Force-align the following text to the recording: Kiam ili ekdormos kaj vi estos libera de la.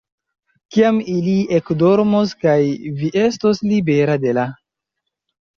Kiam 0.75 1.01
ili 1.15 1.35
ekdormos 1.57 2.33
kaj 2.45 2.57
vi 3.03 3.13
estos 3.27 3.63
libera 3.73 4.17
de 4.25 4.35
la. 4.39 4.51